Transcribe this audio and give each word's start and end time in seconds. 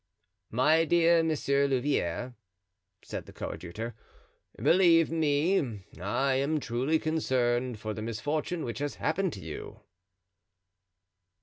"My 0.49 0.83
dear 0.83 1.21
Monsieur 1.21 1.67
Louvieres," 1.67 2.33
said 3.03 3.27
the 3.27 3.31
coadjutor, 3.31 3.93
"believe 4.57 5.11
me, 5.11 5.83
I 6.01 6.33
am 6.37 6.59
truly 6.59 6.97
concerned 6.97 7.77
for 7.77 7.93
the 7.93 8.01
misfortune 8.01 8.63
which 8.65 8.79
has 8.79 8.95
happened 8.95 9.31
to 9.33 9.41
you." 9.41 9.81